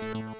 [0.00, 0.32] Hello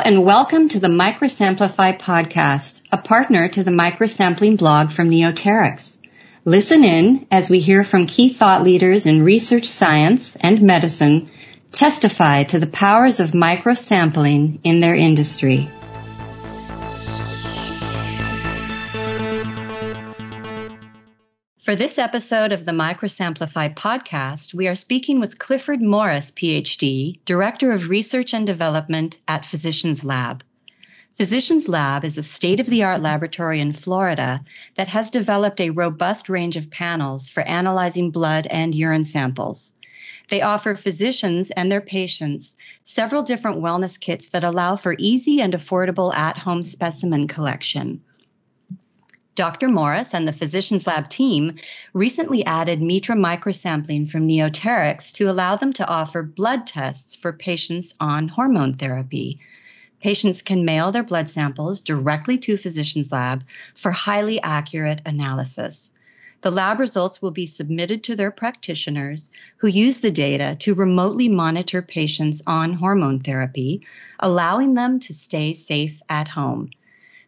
[0.00, 5.96] and welcome to the Microsamplify podcast, a partner to the microsampling blog from Neoteryx.
[6.44, 11.30] Listen in as we hear from key thought leaders in research science and medicine
[11.70, 15.68] testify to the powers of microsampling in their industry.
[21.68, 27.72] For this episode of the Microsamplify podcast, we are speaking with Clifford Morris, PhD, Director
[27.72, 30.42] of Research and Development at Physicians Lab.
[31.16, 34.42] Physicians Lab is a state of the art laboratory in Florida
[34.76, 39.74] that has developed a robust range of panels for analyzing blood and urine samples.
[40.30, 45.52] They offer physicians and their patients several different wellness kits that allow for easy and
[45.52, 48.00] affordable at home specimen collection.
[49.38, 49.68] Dr.
[49.68, 51.54] Morris and the Physicians Lab team
[51.92, 57.94] recently added Mitra microsampling from Neoteryx to allow them to offer blood tests for patients
[58.00, 59.38] on hormone therapy.
[60.02, 63.44] Patients can mail their blood samples directly to Physicians Lab
[63.76, 65.92] for highly accurate analysis.
[66.40, 71.28] The lab results will be submitted to their practitioners who use the data to remotely
[71.28, 73.86] monitor patients on hormone therapy,
[74.18, 76.70] allowing them to stay safe at home.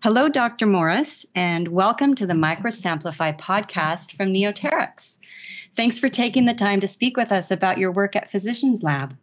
[0.02, 0.64] Hello, Dr.
[0.66, 5.18] Morris, and welcome to the Microsamplify podcast from Neoteryx.
[5.76, 9.14] Thanks for taking the time to speak with us about your work at Physicians Lab.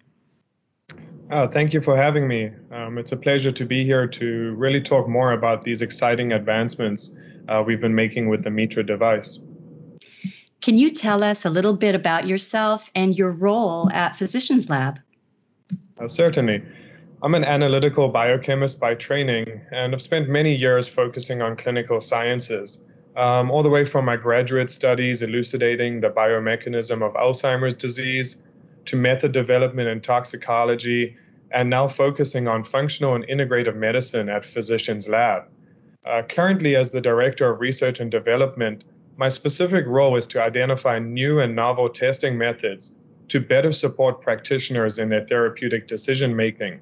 [1.31, 2.51] Oh, thank you for having me.
[2.71, 7.09] Um, it's a pleasure to be here to really talk more about these exciting advancements
[7.49, 9.39] uh, we've been making with the Mitra device.
[10.61, 14.99] Can you tell us a little bit about yourself and your role at Physicians Lab?
[15.99, 16.63] Uh, certainly.
[17.23, 22.79] I'm an analytical biochemist by training, and I've spent many years focusing on clinical sciences,
[23.15, 28.43] um, all the way from my graduate studies elucidating the biomechanism of Alzheimer's disease
[28.85, 31.17] to method development in toxicology,
[31.49, 35.45] and now focusing on functional and integrative medicine at Physicians Lab.
[36.05, 38.85] Uh, currently, as the Director of Research and Development,
[39.17, 42.93] my specific role is to identify new and novel testing methods
[43.29, 46.79] to better support practitioners in their therapeutic decision making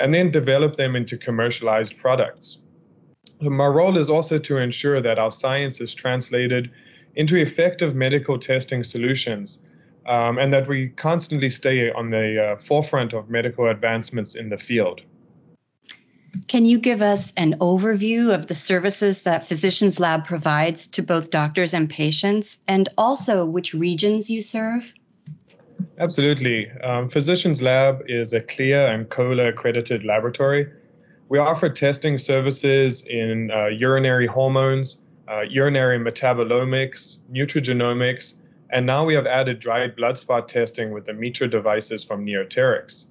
[0.00, 2.58] and then develop them into commercialized products.
[3.40, 6.70] My role is also to ensure that our science is translated
[7.14, 9.58] into effective medical testing solutions
[10.06, 14.58] um, and that we constantly stay on the uh, forefront of medical advancements in the
[14.58, 15.02] field.
[16.46, 21.30] Can you give us an overview of the services that Physicians Lab provides to both
[21.30, 24.94] doctors and patients, and also which regions you serve?
[26.00, 26.70] Absolutely.
[26.82, 30.66] Um, Physicians Lab is a CLIA and COLA accredited laboratory.
[31.28, 38.36] We offer testing services in uh, urinary hormones, uh, urinary metabolomics, nutrigenomics,
[38.70, 43.08] and now we have added dried blood spot testing with the Mitra devices from Neoteryx.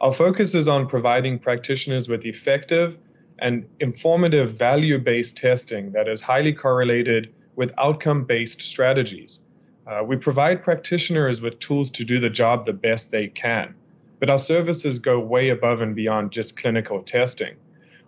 [0.00, 2.98] Our focus is on providing practitioners with effective
[3.40, 9.40] and informative value based testing that is highly correlated with outcome based strategies.
[9.86, 13.74] Uh, we provide practitioners with tools to do the job the best they can,
[14.20, 17.54] but our services go way above and beyond just clinical testing.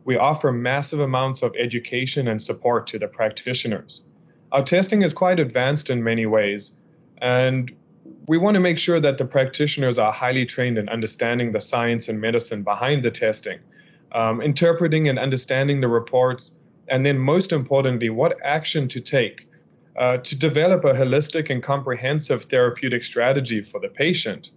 [0.04, 4.02] We offer massive amounts of education and support to the practitioners.
[4.52, 6.76] Our testing is quite advanced in many ways,
[7.18, 7.72] and
[8.28, 12.08] we want to make sure that the practitioners are highly trained in understanding the science
[12.08, 13.58] and medicine behind the testing,
[14.12, 16.54] um, interpreting and understanding the reports,
[16.88, 19.48] and then most importantly, what action to take
[19.98, 24.50] uh, to develop a holistic and comprehensive therapeutic strategy for the patient.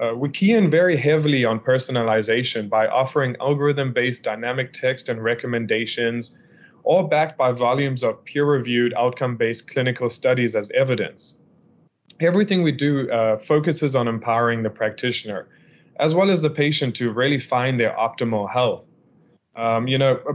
[0.00, 5.22] Uh, we key in very heavily on personalization by offering algorithm based dynamic text and
[5.22, 6.38] recommendations,
[6.84, 11.36] all backed by volumes of peer reviewed outcome based clinical studies as evidence.
[12.20, 15.48] Everything we do uh, focuses on empowering the practitioner
[15.98, 18.88] as well as the patient to really find their optimal health.
[19.56, 20.34] Um, you know, uh,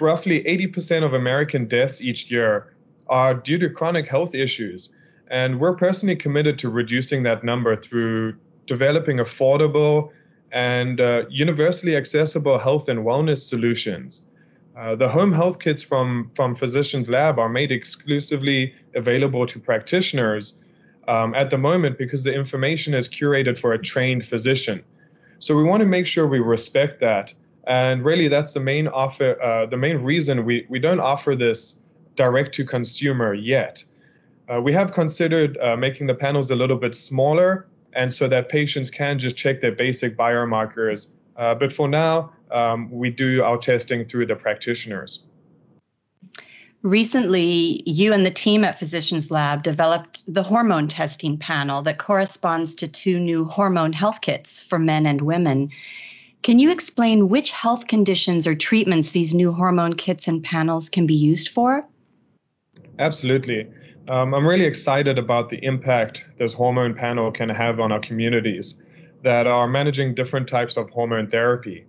[0.00, 2.74] roughly 80% of American deaths each year
[3.08, 4.90] are due to chronic health issues.
[5.30, 10.10] And we're personally committed to reducing that number through developing affordable
[10.52, 14.22] and uh, universally accessible health and wellness solutions.
[14.76, 20.62] Uh, the home health kits from, from Physicians Lab are made exclusively available to practitioners
[21.08, 24.82] um, at the moment because the information is curated for a trained physician.
[25.38, 27.34] So we want to make sure we respect that.
[27.66, 31.80] And really, that's the main offer, uh, the main reason we, we don't offer this
[32.16, 33.84] direct to consumer yet.
[34.52, 38.48] Uh, we have considered uh, making the panels a little bit smaller and so that
[38.48, 41.08] patients can just check their basic biomarkers.
[41.36, 45.24] Uh, but for now, um, we do our testing through the practitioners.
[46.82, 52.74] Recently, you and the team at Physicians Lab developed the hormone testing panel that corresponds
[52.74, 55.70] to two new hormone health kits for men and women.
[56.42, 61.06] Can you explain which health conditions or treatments these new hormone kits and panels can
[61.06, 61.86] be used for?
[63.02, 63.66] Absolutely.
[64.06, 68.80] Um, I'm really excited about the impact this hormone panel can have on our communities
[69.24, 71.84] that are managing different types of hormone therapy.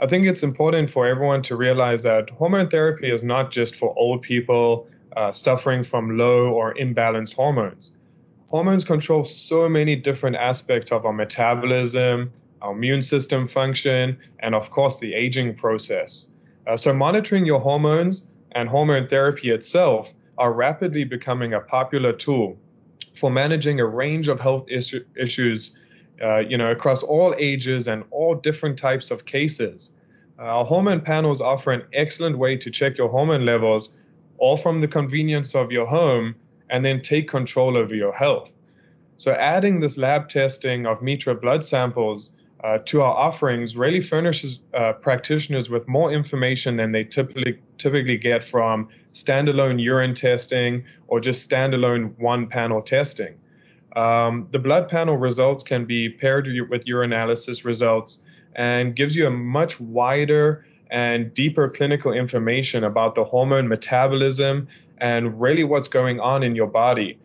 [0.00, 3.96] I think it's important for everyone to realize that hormone therapy is not just for
[3.96, 7.92] old people uh, suffering from low or imbalanced hormones.
[8.48, 14.70] Hormones control so many different aspects of our metabolism, our immune system function, and of
[14.70, 16.30] course, the aging process.
[16.66, 22.58] Uh, so, monitoring your hormones and hormone therapy itself are rapidly becoming a popular tool
[23.14, 25.76] for managing a range of health issue, issues
[26.22, 29.92] uh, you know, across all ages and all different types of cases.
[30.38, 33.96] Uh, our hormone panels offer an excellent way to check your hormone levels,
[34.38, 36.34] all from the convenience of your home,
[36.70, 38.52] and then take control over your health.
[39.16, 42.30] So, adding this lab testing of Mitra blood samples
[42.62, 48.16] uh, to our offerings really furnishes uh, practitioners with more information than they typically typically
[48.16, 53.34] get from standalone urine testing or just standalone one panel testing.
[53.96, 58.20] Um, the blood panel results can be paired with urinalysis results
[58.54, 64.68] and gives you a much wider and deeper clinical information about the hormone metabolism
[64.98, 67.18] and really what's going on in your body.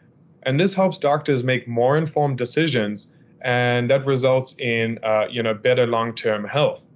[0.43, 5.53] And this helps doctors make more informed decisions and that results in uh, you know
[5.53, 6.87] better long-term health.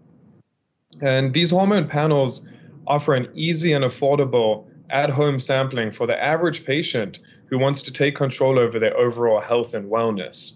[1.01, 2.45] And these hormone panels
[2.87, 8.15] offer an easy and affordable at-home sampling for the average patient who wants to take
[8.15, 10.53] control over their overall health and wellness.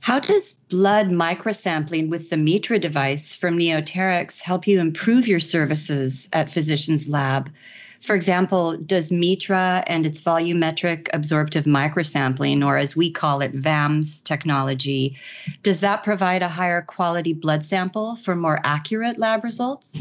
[0.00, 6.28] How does blood microsampling with the Mitra device from Neoteryx help you improve your services
[6.32, 7.50] at Physicians Lab?
[8.00, 14.20] For example, does Mitra and its volumetric absorptive microsampling, or as we call it, VAMS
[14.22, 15.16] technology,
[15.62, 19.98] does that provide a higher quality blood sample for more accurate lab results?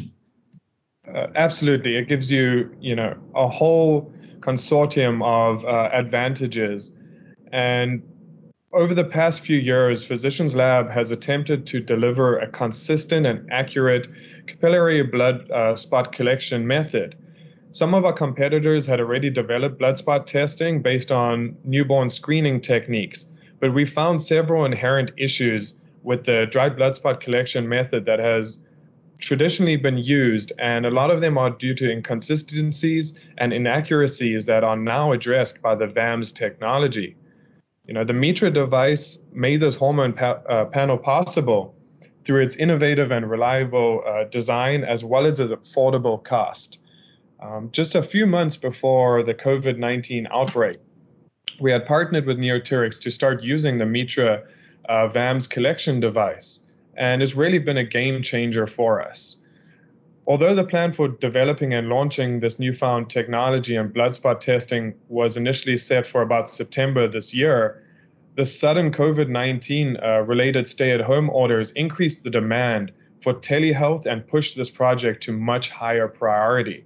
[1.14, 1.96] Uh, absolutely.
[1.96, 6.92] It gives you, you know, a whole consortium of uh, advantages.
[7.52, 8.04] And
[8.74, 14.08] over the past few years, Physicians Lab has attempted to deliver a consistent and accurate
[14.46, 17.16] capillary blood uh, spot collection method
[17.72, 23.26] some of our competitors had already developed blood spot testing based on newborn screening techniques,
[23.60, 28.60] but we found several inherent issues with the dried blood spot collection method that has
[29.20, 34.64] traditionally been used, and a lot of them are due to inconsistencies and inaccuracies that
[34.64, 37.16] are now addressed by the VAMS technology.
[37.88, 41.76] You know, the Mitra device made this hormone pa- uh, panel possible
[42.24, 46.80] through its innovative and reliable uh, design as well as its affordable cost.
[47.40, 50.78] Um, just a few months before the COVID 19 outbreak,
[51.60, 54.44] we had partnered with Neoteryx to start using the Mitra
[54.90, 56.62] uh, VAMS collection device,
[56.96, 59.38] and it's really been a game changer for us.
[60.26, 65.38] Although the plan for developing and launching this newfound technology and blood spot testing was
[65.38, 67.84] initially set for about September this year,
[68.36, 72.92] the sudden COVID 19 uh, related stay at home orders increased the demand
[73.22, 76.84] for telehealth and pushed this project to much higher priority.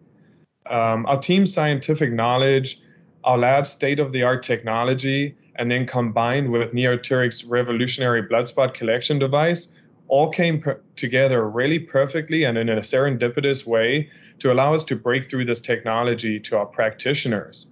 [0.69, 2.79] Um, our team's scientific knowledge,
[3.23, 8.73] our lab's state of the art technology, and then combined with Neoteryx's revolutionary blood spot
[8.73, 9.69] collection device,
[10.07, 14.09] all came per- together really perfectly and in a serendipitous way
[14.39, 17.67] to allow us to break through this technology to our practitioners.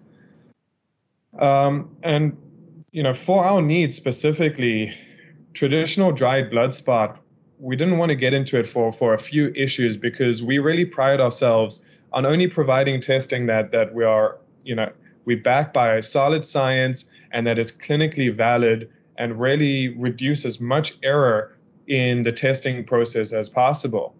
[1.40, 2.38] Um, and
[2.92, 4.96] you know, for our needs specifically,
[5.54, 7.20] traditional dried blood spot,
[7.60, 10.86] we didn't want to get into it for for a few issues because we really
[10.86, 11.82] pride ourselves
[12.13, 14.92] on only providing testing that that we are, you know,
[15.25, 20.98] we back by solid science and that is clinically valid and really reduce as much
[21.04, 21.56] error
[21.88, 24.16] in the testing process as possible.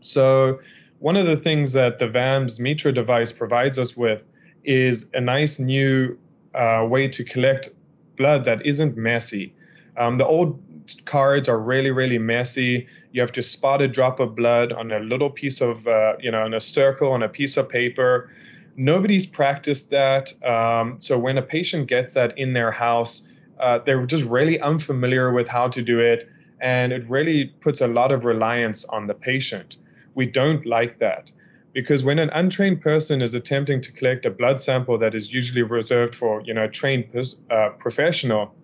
[0.00, 0.58] So
[0.98, 4.26] one of the things that the VAMS Mitra device provides us with
[4.64, 6.18] is a nice new
[6.54, 7.70] uh, way to collect
[8.16, 9.54] blood that isn't messy.
[9.96, 10.60] Um, the old
[11.04, 12.86] cards are really, really messy.
[13.12, 16.30] You have to spot a drop of blood on a little piece of, uh, you
[16.30, 18.30] know, in a circle on a piece of paper.
[18.76, 20.32] Nobody's practiced that.
[20.44, 23.28] Um, so when a patient gets that in their house,
[23.58, 26.28] uh, they're just really unfamiliar with how to do it.
[26.60, 29.76] And it really puts a lot of reliance on the patient.
[30.14, 31.30] We don't like that
[31.72, 35.62] because when an untrained person is attempting to collect a blood sample that is usually
[35.62, 37.04] reserved for you know a trained
[37.50, 38.54] uh, professional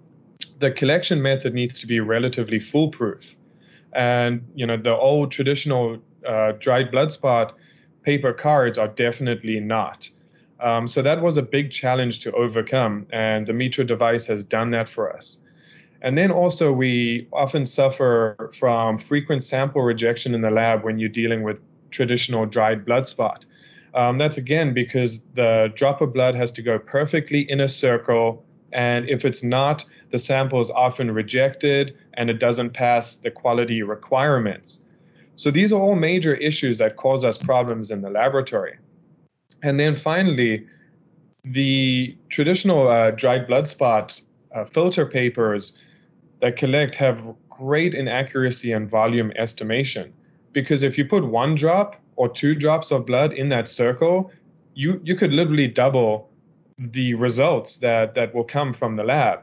[0.59, 3.37] the collection method needs to be relatively foolproof
[3.95, 7.57] And you know, the old traditional uh, dried blood spot
[8.03, 10.11] paper cards are definitely not.
[10.61, 14.71] Um, so that was a big challenge to overcome, and the Mitra device has done
[14.73, 15.39] that for us.
[16.03, 21.09] And then also, we often suffer from frequent sample rejection in the lab when you're
[21.09, 21.61] dealing with
[21.91, 23.45] traditional dried blood spot.
[23.95, 28.45] Um, that's again because the drop of blood has to go perfectly in a circle,
[28.73, 33.83] and if it's not, the sample is often rejected and it doesn't pass the quality
[33.83, 34.81] requirements.
[35.37, 38.79] So these are all major issues that cause us problems in the laboratory.
[39.63, 40.67] And then finally,
[41.45, 44.21] the traditional uh, dried blood spot
[44.55, 45.83] uh, filter papers
[46.41, 50.13] that collect have great inaccuracy and volume estimation.
[50.53, 54.31] Because if you put one drop or two drops of blood in that circle,
[54.75, 56.31] you, you could literally double
[56.79, 59.41] the results that, that will come from the lab.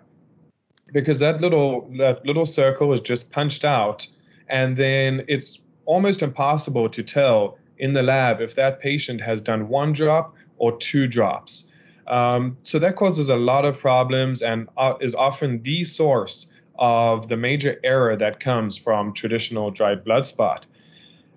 [0.93, 4.07] Because that little that little circle is just punched out,
[4.47, 9.67] and then it's almost impossible to tell in the lab if that patient has done
[9.67, 11.65] one drop or two drops.
[12.07, 16.47] Um, so that causes a lot of problems and uh, is often the source
[16.79, 20.65] of the major error that comes from traditional dried blood spot.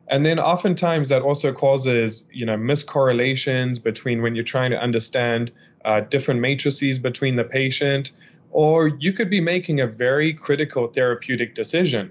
[0.09, 5.51] And then oftentimes that also causes, you know, miscorrelations between when you're trying to understand
[5.85, 8.13] uh, different matrices between the patient,
[8.57, 12.11] or you could be making a very critical therapeutic decision.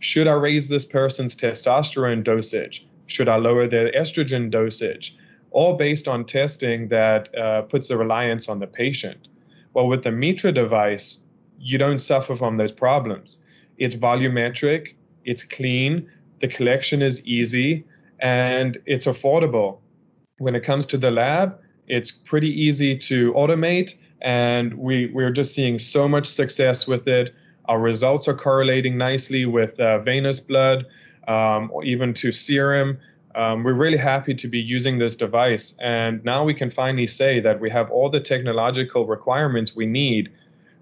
[0.00, 2.84] Should I raise this person's testosterone dosage?
[3.06, 5.16] Should I lower their estrogen dosage?
[5.52, 9.28] All based on testing that uh, puts the reliance on the patient.
[9.74, 11.20] Well, with the Mitra device,
[11.56, 13.38] you don't suffer from those problems.
[13.78, 17.84] It's volumetric, it's clean, the collection is easy,
[18.18, 19.78] and it's affordable.
[20.38, 25.54] When it comes to the lab, it's pretty easy to automate, and we, we're just
[25.54, 27.34] seeing so much success with it.
[27.66, 30.86] Our results are correlating nicely with uh, venous blood
[31.28, 32.98] um, or even to serum.
[33.34, 35.74] Um, we're really happy to be using this device.
[35.80, 40.32] And now we can finally say that we have all the technological requirements we need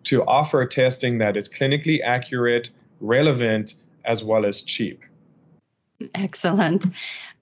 [0.04, 3.74] to offer testing that is clinically accurate, relevant,
[4.04, 5.02] as well as cheap.
[6.14, 6.86] Excellent.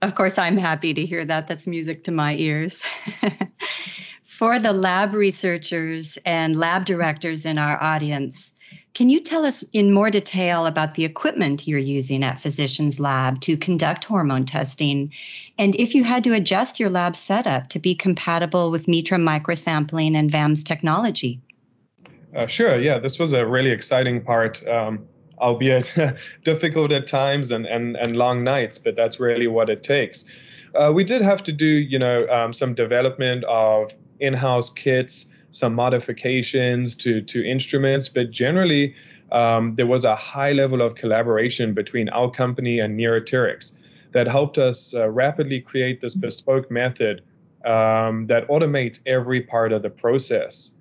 [0.02, 1.46] Of course, I'm happy to hear that.
[1.46, 2.82] That's music to my ears.
[4.42, 8.52] For the lab researchers and lab directors in our audience,
[8.92, 13.40] can you tell us in more detail about the equipment you're using at Physicians Lab
[13.42, 15.12] to conduct hormone testing?
[15.58, 20.16] And if you had to adjust your lab setup to be compatible with Mitra microsampling
[20.16, 21.40] and VAMS technology?
[22.34, 22.80] Uh, sure.
[22.80, 25.06] Yeah, this was a really exciting part, um,
[25.38, 25.94] albeit
[26.42, 30.24] difficult at times and, and, and long nights, but that's really what it takes.
[30.74, 35.74] Uh, we did have to do, you know, um, some development of in-house kits, some
[35.74, 38.94] modifications to to instruments, but generally
[39.32, 43.72] um, there was a high level of collaboration between our company and Neoteryx
[44.12, 47.22] that helped us uh, rapidly create this bespoke method
[47.64, 50.72] um, that automates every part of the process.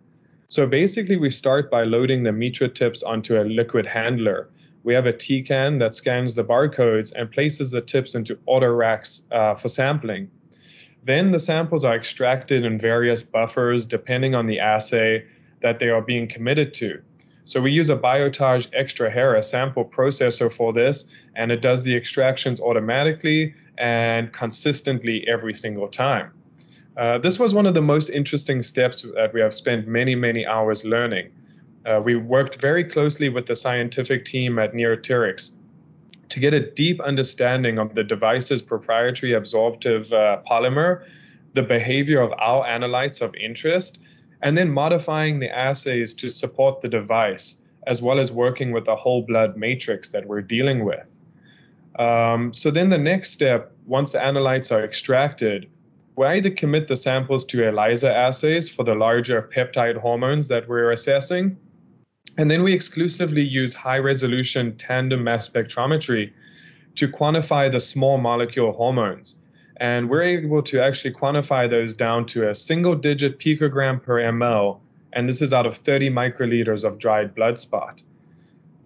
[0.49, 4.49] So basically, we start by loading the Mitra tips onto a liquid handler.
[4.83, 9.21] We have a Tecan that scans the barcodes and places the tips into auto racks
[9.31, 10.29] uh, for sampling.
[11.03, 15.25] Then the samples are extracted in various buffers depending on the assay
[15.61, 17.01] that they are being committed to.
[17.45, 21.05] So we use a Biotage Extrahera sample processor for this,
[21.35, 26.31] and it does the extractions automatically and consistently every single time.
[26.97, 30.45] Uh, this was one of the most interesting steps that we have spent many, many
[30.45, 31.31] hours learning.
[31.85, 35.53] Uh, we worked very closely with the scientific team at Neoteryx
[36.31, 41.03] to get a deep understanding of the device's proprietary absorptive uh, polymer,
[41.53, 43.99] the behavior of our analytes of interest,
[44.41, 48.95] and then modifying the assays to support the device, as well as working with the
[48.95, 51.13] whole blood matrix that we're dealing with.
[51.99, 55.69] Um, so then the next step, once the analytes are extracted,
[56.15, 60.91] we either commit the samples to ELISA assays for the larger peptide hormones that we're
[60.91, 61.57] assessing,
[62.37, 66.31] and then we exclusively use high resolution tandem mass spectrometry
[66.95, 69.35] to quantify the small molecule hormones.
[69.77, 74.79] And we're able to actually quantify those down to a single digit picogram per ml.
[75.13, 78.01] And this is out of 30 microliters of dried blood spot.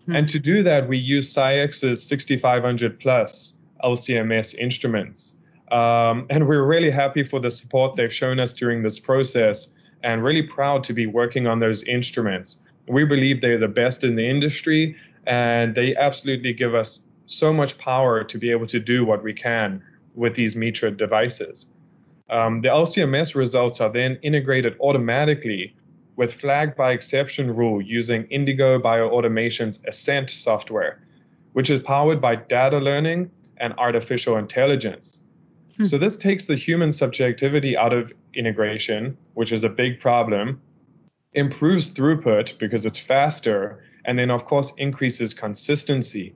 [0.06, 0.16] Hmm.
[0.16, 5.36] And to do that, we use SCIEX's 6500 plus LCMS instruments.
[5.72, 9.74] Um, and we're really happy for the support they've shown us during this process
[10.04, 12.60] and really proud to be working on those instruments.
[12.88, 17.77] We believe they're the best in the industry and they absolutely give us so much
[17.77, 19.82] power to be able to do what we can
[20.13, 21.68] with these Mitra devices.
[22.30, 25.75] Um, the LCMS results are then integrated automatically
[26.15, 31.00] with flag by exception rule using Indigo Bioautomation's Ascent software
[31.56, 35.22] which is powered by data learning and artificial intelligence.
[35.77, 35.86] Hmm.
[35.86, 40.62] So this takes the human subjectivity out of integration, which is a big problem,
[41.36, 46.34] improves throughput because it's faster, and then, of course, increases consistency.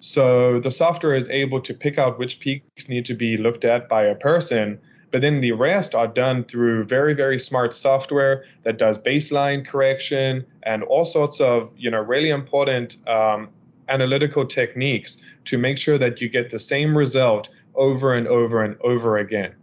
[0.00, 3.88] So the software is able to pick out which peaks need to be looked at
[3.88, 4.78] by a person,
[5.10, 10.44] but then the rest are done through very, very smart software that does baseline correction
[10.64, 13.48] and all sorts of, you know, really important um,
[13.88, 18.76] analytical techniques to make sure that you get the same result over and over and
[18.82, 19.54] over again.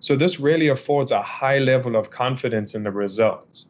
[0.00, 3.68] So this really affords a high level of confidence in the results.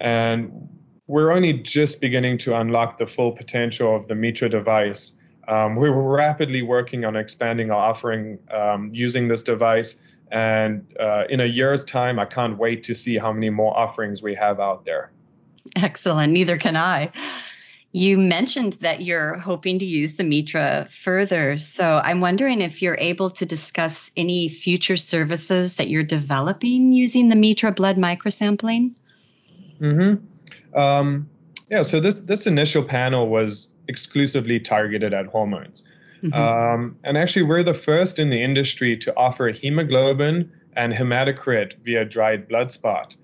[0.00, 0.68] And
[1.06, 5.12] we're only just beginning to unlock the full potential of the Mitra device.
[5.48, 9.96] Um, we're rapidly working on expanding our offering um, using this device.
[10.32, 14.22] And uh, in a year's time, I can't wait to see how many more offerings
[14.22, 15.12] we have out there.
[15.76, 16.32] Excellent.
[16.32, 17.10] Neither can I.
[17.92, 21.56] You mentioned that you're hoping to use the Mitra further.
[21.56, 27.28] So I'm wondering if you're able to discuss any future services that you're developing using
[27.28, 28.94] the Mitra blood microsampling.
[29.80, 30.78] Mm-hmm.
[30.78, 31.28] Um,
[31.70, 35.84] yeah, so this this initial panel was exclusively targeted at hormones.
[36.22, 36.32] Mm-hmm.
[36.32, 42.04] Um, and actually, we're the first in the industry to offer hemoglobin and hematocrit via
[42.04, 43.16] dried blood spot.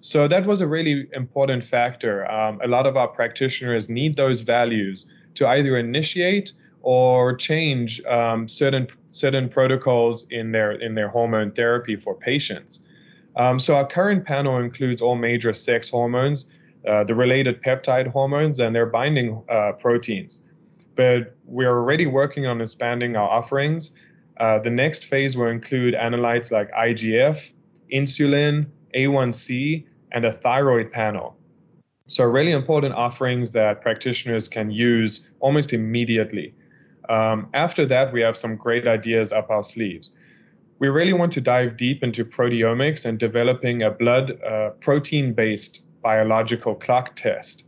[0.00, 2.30] So that was a really important factor.
[2.30, 6.52] Um, a lot of our practitioners need those values to either initiate
[6.82, 12.80] or change um, certain certain protocols in their in their hormone therapy for patients.
[13.36, 16.46] Um, so our current panel includes all major sex hormones,
[16.88, 20.42] uh, the related peptide hormones, and their binding uh, proteins.
[20.96, 23.92] But we're already working on expanding our offerings.
[24.38, 27.50] Uh, the next phase will include analytes like IGF,
[27.92, 31.36] insulin, A1C, and a thyroid panel.
[32.06, 36.54] So, really important offerings that practitioners can use almost immediately.
[37.08, 40.12] Um, after that, we have some great ideas up our sleeves.
[40.80, 45.82] We really want to dive deep into proteomics and developing a blood uh, protein based
[46.02, 47.64] biological clock test.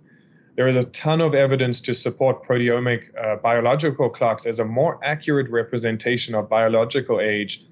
[0.56, 4.98] There is a ton of evidence to support proteomic uh, biological clocks as a more
[5.04, 7.66] accurate representation of biological age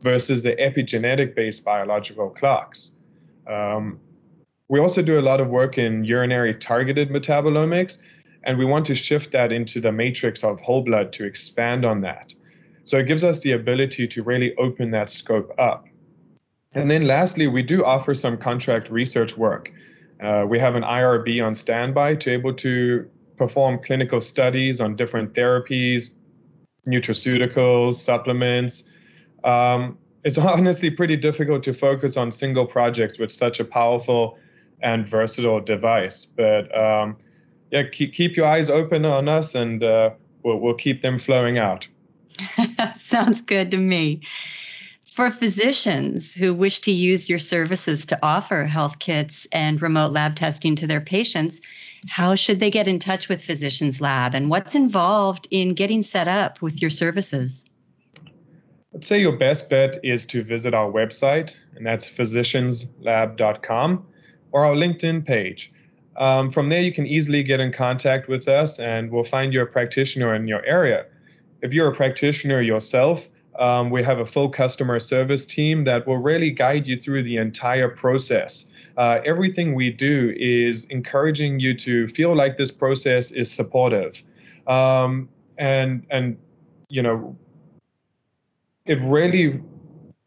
[0.00, 2.92] versus the epigenetic based biological clocks.
[3.46, 4.00] Um,
[4.68, 7.98] we also do a lot of work in urinary targeted metabolomics,
[8.44, 12.00] and we want to shift that into the matrix of whole blood to expand on
[12.00, 12.32] that.
[12.86, 15.86] So it gives us the ability to really open that scope up.
[16.72, 19.72] And then lastly, we do offer some contract research work.
[20.22, 25.34] Uh, we have an IRB on standby to able to perform clinical studies on different
[25.34, 26.10] therapies,
[26.88, 28.84] nutraceuticals, supplements.
[29.42, 34.38] Um, it's honestly pretty difficult to focus on single projects with such a powerful
[34.80, 36.24] and versatile device.
[36.24, 37.16] But um,
[37.72, 40.10] yeah, keep keep your eyes open on us, and uh,
[40.44, 41.88] we'll we'll keep them flowing out.
[42.76, 44.20] That sounds good to me.
[45.16, 50.36] For physicians who wish to use your services to offer health kits and remote lab
[50.36, 51.62] testing to their patients,
[52.06, 56.28] how should they get in touch with Physicians Lab and what's involved in getting set
[56.28, 57.64] up with your services?
[58.94, 64.06] I'd say your best bet is to visit our website, and that's physicianslab.com
[64.52, 65.72] or our LinkedIn page.
[66.16, 69.62] Um, from there, you can easily get in contact with us and we'll find you
[69.62, 71.06] a practitioner in your area.
[71.62, 76.18] If you're a practitioner yourself, um, we have a full customer service team that will
[76.18, 78.70] really guide you through the entire process.
[78.96, 84.22] Uh, everything we do is encouraging you to feel like this process is supportive.
[84.66, 86.36] Um, and, and,
[86.88, 87.36] you know,
[88.84, 89.60] it really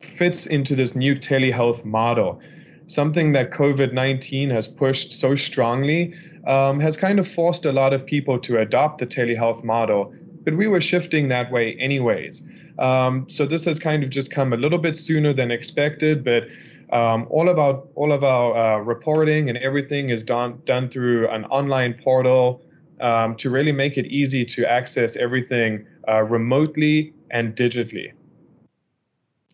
[0.02, 2.42] fits into this new telehealth model
[2.90, 6.14] something that COVID 19 has pushed so strongly
[6.48, 10.14] um, has kind of forced a lot of people to adopt the telehealth model.
[10.50, 12.42] But we were shifting that way anyways.
[12.80, 16.48] Um, so this has kind of just come a little bit sooner than expected, but
[16.92, 21.30] um, all of our all of our uh, reporting and everything is done done through
[21.30, 22.64] an online portal
[23.00, 28.12] um, to really make it easy to access everything uh, remotely and digitally.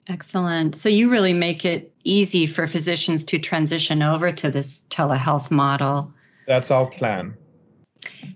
[0.08, 0.78] Excellent.
[0.78, 6.14] So you really make it easy for physicians to transition over to this telehealth model.
[6.48, 7.36] That's our plan.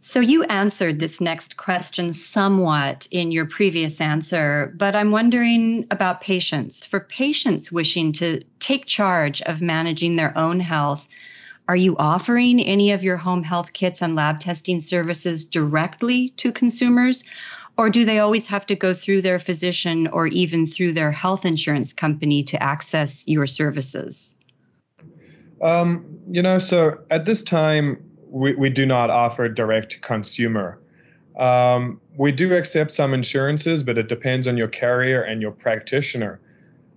[0.02, 6.22] So you answered this next question somewhat in your previous answer, but I'm wondering about
[6.22, 6.86] patients.
[6.86, 11.08] For patients wishing to take charge of managing their own health,
[11.68, 16.52] are you offering any of your home health kits and lab testing services directly to
[16.52, 17.24] consumers?
[17.78, 21.46] Or do they always have to go through their physician or even through their health
[21.46, 24.36] insurance company to access your services?
[25.62, 30.80] Um, you know, so at this time, we, we do not offer direct consumer.
[31.38, 36.40] Um, we do accept some insurances, but it depends on your carrier and your practitioner.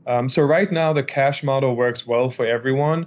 [0.06, 3.06] Um, so right now, the cash model works well for everyone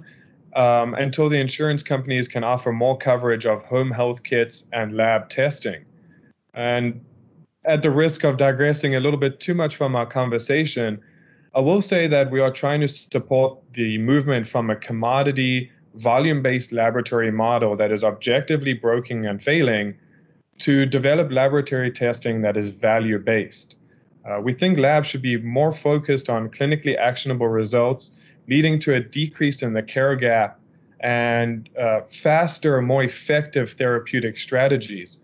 [0.54, 5.28] um, until the insurance companies can offer more coverage of home health kits and lab
[5.28, 5.84] testing.
[6.54, 7.04] And
[7.66, 10.98] at the risk of digressing a little bit too much from our conversation,
[11.54, 16.42] I will say that we are trying to support the movement from a commodity volume
[16.42, 19.94] based laboratory model that is objectively broken and failing
[20.58, 23.76] to develop laboratory testing that is value based.
[24.24, 28.10] Uh, we think labs should be more focused on clinically actionable results,
[28.48, 30.58] leading to a decrease in the care gap
[31.00, 35.18] and uh, faster, more effective therapeutic strategies.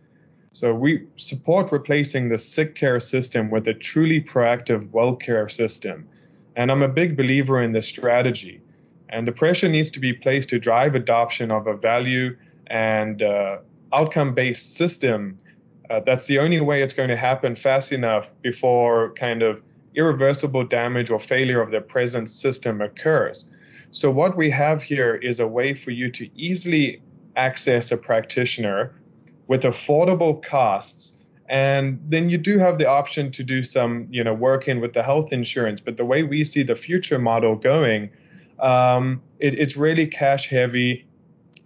[0.53, 6.07] So we support replacing the sick care system with a truly proactive well care system.
[6.57, 8.61] And I'm a big believer in this strategy.
[9.13, 12.35] And the pressure needs to be placed to drive adoption of a value
[12.69, 13.59] and uh,
[13.93, 15.39] outcome based system.
[15.91, 19.63] Uh, that's the only way it's going to happen fast enough before kind of
[19.95, 23.45] irreversible damage or failure of the present system occurs.
[23.91, 27.03] So, what we have here is a way for you to easily
[27.37, 28.95] access a practitioner
[29.49, 31.21] with affordable costs.
[31.51, 34.95] And then you do have the option to do some, you know, work in with
[34.95, 35.83] the health insurance.
[35.83, 38.09] But the way we see the future model going,
[38.63, 41.05] um, it, it's really cash heavy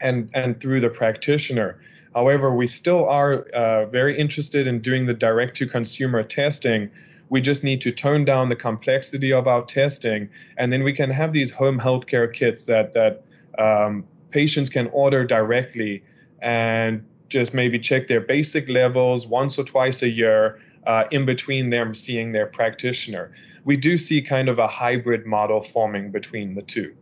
[0.01, 1.79] and, and through the practitioner.
[2.15, 6.91] However, we still are uh, very interested in doing the direct to consumer testing.
[7.29, 11.11] We just need to tone down the complexity of our testing, and then we can
[11.11, 13.23] have these home healthcare kits that that
[13.59, 16.03] um, patients can order directly
[16.41, 21.71] and just maybe check their basic levels once or twice a year uh, in between
[21.71, 23.33] them seeing their practitioner.
[23.65, 26.95] We do see kind of a hybrid model forming between the two.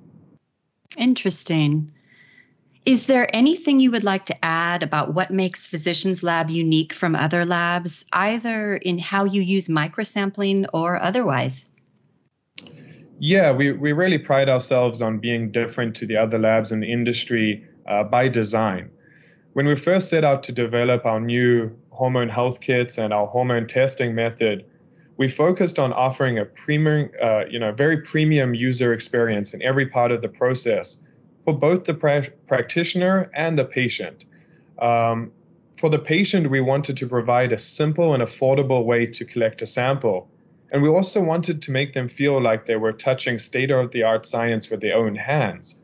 [0.96, 1.90] Interesting.
[2.86, 7.16] Is there anything you would like to add about what makes Physicians Lab unique from
[7.16, 11.66] other labs, either in how you use microsampling or otherwise?
[13.18, 16.92] Yeah, we, we really pride ourselves on being different to the other labs in the
[16.92, 18.90] industry uh, by design.
[19.54, 23.66] When we first set out to develop our new hormone health kits and our hormone
[23.66, 24.64] testing method,
[25.16, 29.86] we focused on offering a premium, uh, you know, very premium user experience in every
[29.86, 30.98] part of the process
[31.44, 34.24] for both the pra- practitioner and the patient.
[34.80, 35.30] Um,
[35.76, 39.66] for the patient, we wanted to provide a simple and affordable way to collect a
[39.66, 40.28] sample.
[40.72, 44.02] And we also wanted to make them feel like they were touching state of the
[44.02, 45.76] art science with their own hands.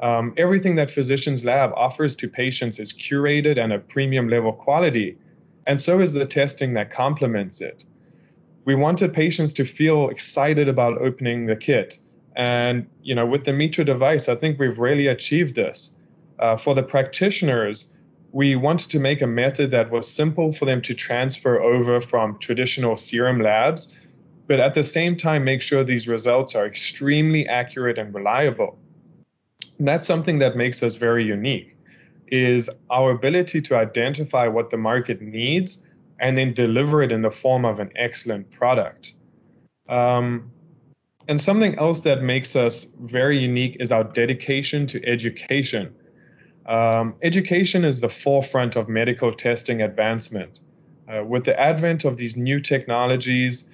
[0.00, 5.16] Um, everything that Physicians Lab offers to patients is curated and a premium level quality,
[5.66, 7.84] and so is the testing that complements it.
[8.64, 11.98] We wanted patients to feel excited about opening the kit
[12.36, 15.92] and you know, with the Mitra device, I think we've really achieved this.
[16.38, 17.92] Uh, for the practitioners,
[18.32, 22.38] we wanted to make a method that was simple for them to transfer over from
[22.38, 23.94] traditional serum labs,
[24.46, 28.78] but at the same time make sure these results are extremely accurate and reliable.
[29.78, 31.76] And that's something that makes us very unique
[32.30, 35.84] is our ability to identify what the market needs
[36.20, 39.14] and then deliver it in the form of an excellent product.
[39.88, 40.50] Um,
[41.28, 45.94] and something else that makes us very unique is our dedication to education.
[46.66, 50.60] Um, education is the forefront of medical testing advancement.
[51.08, 53.64] Uh, with the advent of these new technologies,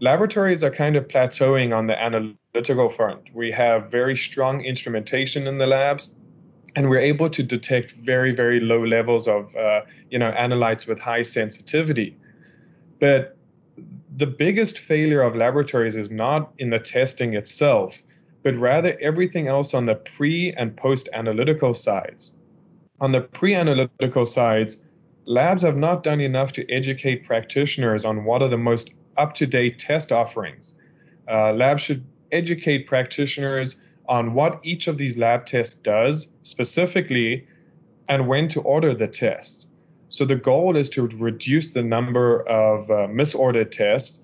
[0.00, 3.20] laboratories are kind of plateauing on the analytical front.
[3.34, 6.10] We have very strong instrumentation in the labs,
[6.76, 10.98] and we're able to detect very, very low levels of, uh, you know, analytes with
[10.98, 12.16] high sensitivity.
[13.00, 13.36] But
[14.16, 18.02] the biggest failure of laboratories is not in the testing itself,
[18.42, 22.32] but rather everything else on the pre and post analytical sides.
[23.00, 24.82] On the pre analytical sides,
[25.26, 29.46] labs have not done enough to educate practitioners on what are the most up to
[29.46, 30.74] date test offerings.
[31.30, 33.76] Uh, labs should educate practitioners
[34.08, 37.46] on what each of these lab tests does specifically
[38.08, 39.66] and when to order the tests.
[40.08, 44.20] So the goal is to reduce the number of uh, misordered tests,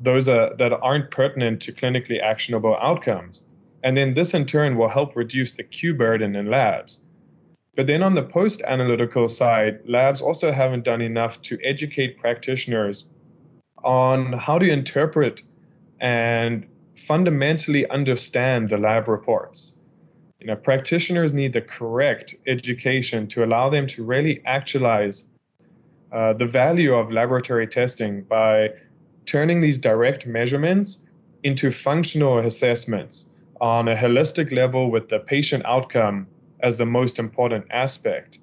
[0.00, 3.42] those uh, that aren't pertinent to clinically actionable outcomes.
[3.82, 7.00] And then this in turn will help reduce the queue burden in labs.
[7.76, 13.04] But then on the post analytical side, labs also haven't done enough to educate practitioners
[13.82, 15.42] on how to interpret
[16.00, 19.78] and fundamentally understand the lab reports.
[20.40, 25.28] You know, practitioners need the correct education to allow them to really actualize
[26.12, 28.70] uh, the value of laboratory testing by
[29.26, 30.98] turning these direct measurements
[31.42, 33.30] into functional assessments
[33.60, 36.26] on a holistic level with the patient outcome
[36.60, 38.38] as the most important aspect.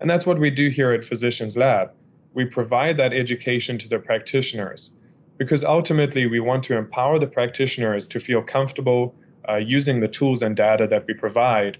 [0.00, 1.90] And that's what we do here at Physicians Lab.
[2.34, 4.92] we provide that education to the practitioners
[5.38, 9.14] because ultimately we want to empower the practitioners to feel comfortable
[9.48, 11.76] uh, using the tools and data that we provide,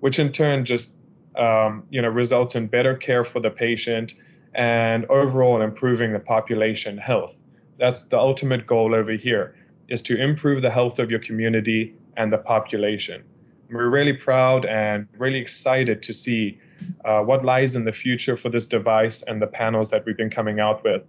[0.00, 0.94] which in turn just
[1.36, 4.14] um, you know results in better care for the patient
[4.54, 7.42] and overall improving the population health.
[7.78, 9.54] That's the ultimate goal over here
[9.88, 13.22] is to improve the health of your community and the population.
[13.70, 16.58] We're really proud and really excited to see
[17.04, 20.30] uh, what lies in the future for this device and the panels that we've been
[20.30, 21.02] coming out with.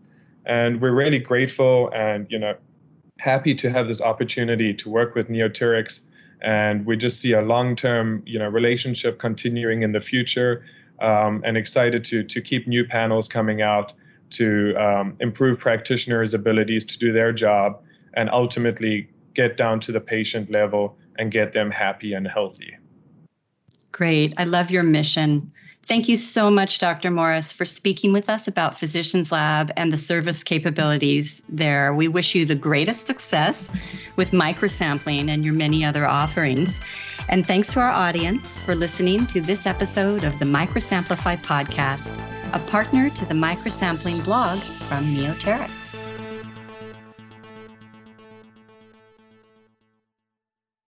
[0.47, 2.55] And we're really grateful and you know
[3.19, 6.01] happy to have this opportunity to work with Neoteryx.
[6.41, 10.65] And we just see a long-term you know relationship continuing in the future,
[11.01, 13.93] um, and excited to to keep new panels coming out
[14.29, 17.81] to um, improve practitioners' abilities to do their job
[18.15, 22.75] and ultimately get down to the patient level and get them happy and healthy.
[23.91, 24.33] Great.
[24.37, 25.51] I love your mission.
[25.87, 27.09] Thank you so much, Dr.
[27.09, 31.93] Morris, for speaking with us about Physicians Lab and the service capabilities there.
[31.93, 33.69] We wish you the greatest success
[34.17, 36.77] with microsampling and your many other offerings.
[37.29, 42.13] And thanks to our audience for listening to this episode of the Microsamplify podcast,
[42.53, 45.86] a partner to the microsampling blog from Neoteryx.